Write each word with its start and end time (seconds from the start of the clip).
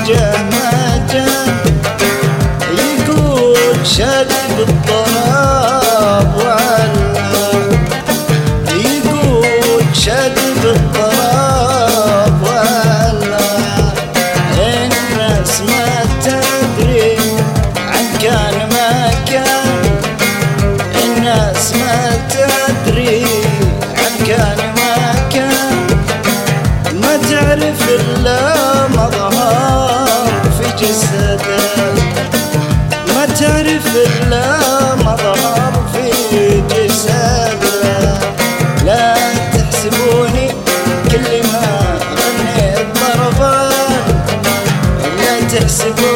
جاء 0.09 0.39
ما 0.51 1.07
جاء. 1.13 1.57
يقول 2.79 3.87
شرب 3.87 4.57
الطراب 4.69 5.06
الناس 21.67 21.75
ما 21.75 22.19
تدري 22.29 23.25
عن 23.99 24.27
كان 24.27 24.59
ما 24.77 25.29
كان. 25.33 25.87
ما 27.01 27.17
تعرف 27.31 27.89
إلا 27.89 28.89
مظهر 28.89 30.43
في 30.59 30.85
جسده. 30.85 31.93
ما 33.15 33.27
تعرف 33.27 33.87
إلا 33.97 34.45
مظهر 34.95 35.73
في 35.93 36.63
جسده. 36.71 38.19
لا 38.85 39.15
تحسبوني 39.53 40.49
كل 41.11 41.43
ما 41.53 41.99
غنيت 42.19 42.87
ضربان 42.95 44.23
لا 45.19 45.41
تحسبوني 45.59 46.16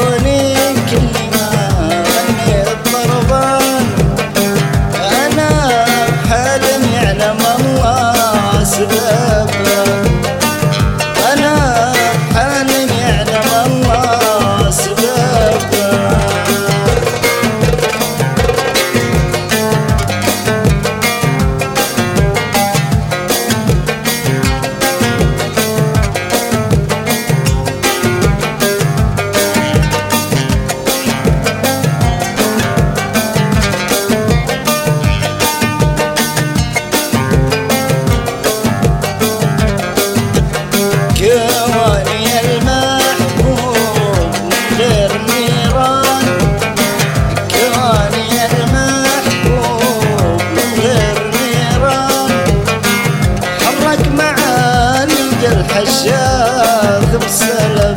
معالق 55.71 55.79
الحشاث 55.79 57.17
بسلبه 57.17 57.95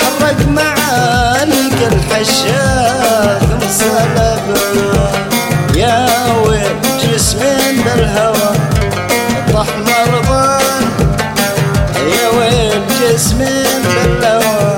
حرك 0.00 0.48
معالق 0.48 1.78
الحشاث 1.92 3.44
بسلبه 3.62 4.44
يا 5.76 6.06
ويل 6.46 6.76
جسمين 7.02 7.82
بالهوى 7.84 8.52
طح 9.54 9.66
مرضان 9.76 10.84
يا 11.96 12.28
ويل 12.28 12.82
جسمين 13.00 13.82
بالهوى 13.82 14.76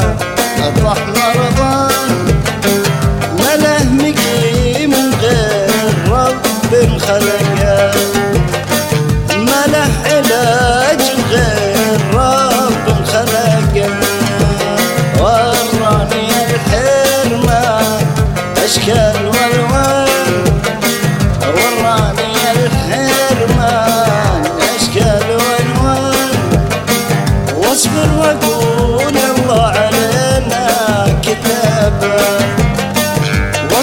اطرح 0.59 0.99
مرضان 1.07 2.11
ما 3.39 3.57
له 3.57 3.85
مقيم 3.93 4.95
غير 5.23 6.11
رب 6.11 6.47
خلقه. 6.99 7.93
ما 9.37 9.67
له 9.67 9.89
علاج 10.07 10.66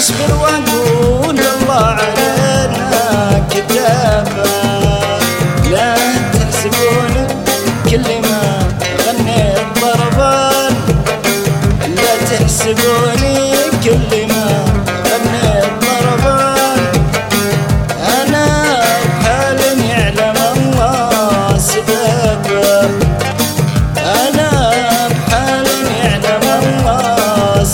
واصبر 0.04 0.34
وأقول 0.34 1.38
الله 1.38 1.84
علينا 1.84 3.48
كتابة. 3.50 4.44
لا 5.70 5.94
تحسبون 6.32 7.26
كل 7.90 8.20
ما 8.22 8.68
غنيت 9.06 9.66
ضربان 9.80 10.74
لا 11.96 12.12
تحسبوني 12.30 13.54
كل 13.84 14.26
ما 14.28 14.64
غنيت 15.08 15.64
أنا 18.22 18.46
بحال 19.20 19.60
يعلم 19.90 20.36
الله 20.56 21.58
أنا 23.96 24.50
بحال 25.08 25.66
يعلم 25.96 26.44
الله 26.62 27.64